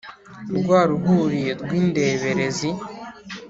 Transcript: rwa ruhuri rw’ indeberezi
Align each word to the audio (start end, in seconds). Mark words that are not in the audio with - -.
rwa 0.57 0.79
ruhuri 0.89 1.41
rw’ 1.61 1.69
indeberezi 1.79 2.69